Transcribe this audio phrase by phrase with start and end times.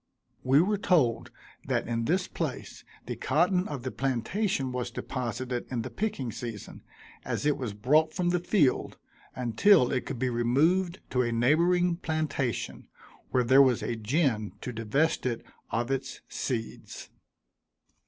[0.43, 1.29] We were told
[1.67, 6.81] that in this place the cotton of the plantation was deposited in the picking season,
[7.23, 8.97] as it was brought from the field,
[9.35, 12.87] until it could be removed to a neighboring plantation,
[13.29, 17.11] where there was a gin to divest it of its seeds.